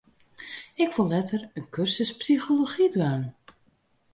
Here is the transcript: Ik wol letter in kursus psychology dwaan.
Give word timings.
Ik 0.83 0.91
wol 0.95 1.07
letter 1.13 1.41
in 1.57 1.67
kursus 1.73 2.11
psychology 2.19 2.87
dwaan. 2.93 3.23